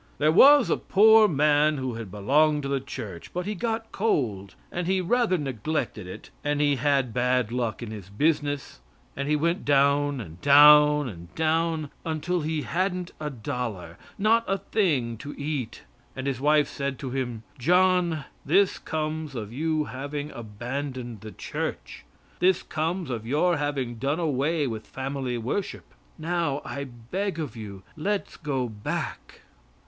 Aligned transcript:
There 0.17 0.31
was 0.31 0.71
a 0.71 0.77
poor 0.77 1.27
man 1.27 1.77
who 1.77 1.93
had 1.93 2.09
belonged 2.09 2.63
to 2.63 2.67
the 2.67 2.79
church, 2.79 3.31
but 3.33 3.45
he 3.45 3.53
got 3.53 3.91
cold, 3.91 4.55
and 4.71 4.87
he 4.87 4.99
rather 4.99 5.37
neglected 5.37 6.07
it, 6.07 6.31
and 6.43 6.59
he 6.59 6.77
had 6.77 7.13
bad 7.13 7.51
luck 7.51 7.83
in 7.83 7.91
his 7.91 8.09
business, 8.09 8.79
and 9.15 9.27
he 9.29 9.35
went 9.35 9.63
down 9.63 10.19
and 10.19 10.41
down 10.41 11.07
and 11.07 11.35
down 11.35 11.91
until 12.03 12.41
he 12.41 12.63
hadn't 12.63 13.11
a 13.19 13.29
dollar 13.29 13.99
not 14.17 14.43
a 14.47 14.57
thing 14.57 15.17
to 15.17 15.35
eat; 15.37 15.83
and 16.15 16.25
his 16.25 16.41
wife 16.41 16.67
said 16.67 16.97
to 16.97 17.11
him, 17.11 17.43
"John, 17.59 18.25
this 18.43 18.79
comes 18.79 19.35
of 19.35 19.53
you 19.53 19.83
having 19.83 20.31
abandoned 20.31 21.21
the 21.21 21.31
church, 21.31 22.05
this 22.39 22.63
comes 22.63 23.11
of 23.11 23.27
your 23.27 23.57
having 23.57 23.97
done 23.97 24.19
away 24.19 24.65
with 24.65 24.87
family 24.87 25.37
worship. 25.37 25.93
Now, 26.17 26.59
I 26.65 26.85
beg 26.85 27.37
of 27.39 27.55
you, 27.55 27.83
let's 27.95 28.35
go 28.35 28.67
back." 28.67 29.41